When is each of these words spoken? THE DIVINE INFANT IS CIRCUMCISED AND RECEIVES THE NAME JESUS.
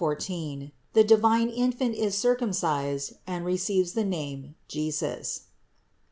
THE 0.93 1.03
DIVINE 1.05 1.49
INFANT 1.49 1.93
IS 1.93 2.17
CIRCUMCISED 2.17 3.17
AND 3.27 3.45
RECEIVES 3.45 3.93
THE 3.93 4.03
NAME 4.03 4.55
JESUS. 4.67 5.41